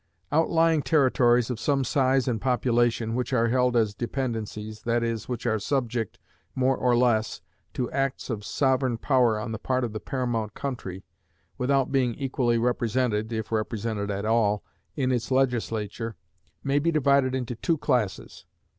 Outlying 0.31 0.81
territories 0.81 1.51
of 1.51 1.59
some 1.59 1.83
size 1.83 2.27
and 2.27 2.41
population, 2.41 3.13
which 3.13 3.33
are 3.33 3.49
held 3.49 3.77
as 3.77 3.93
dependencies, 3.93 4.81
that 4.81 5.03
is, 5.03 5.29
which 5.29 5.45
are 5.45 5.59
subject, 5.59 6.17
more 6.55 6.75
or 6.75 6.97
less, 6.97 7.41
to 7.75 7.87
acts 7.91 8.31
of 8.31 8.43
sovereign 8.43 8.97
power 8.97 9.39
on 9.39 9.51
the 9.51 9.59
part 9.59 9.83
of 9.83 9.93
the 9.93 9.99
paramount 9.99 10.55
country, 10.55 11.03
without 11.59 11.91
being 11.91 12.15
equally 12.15 12.57
represented 12.57 13.31
(if 13.31 13.51
represented 13.51 14.09
at 14.09 14.25
all) 14.25 14.63
in 14.95 15.11
its 15.11 15.29
Legislature, 15.29 16.15
may 16.63 16.79
be 16.79 16.89
divided 16.91 17.35
into 17.35 17.53
two 17.53 17.77
classes. 17.77 18.45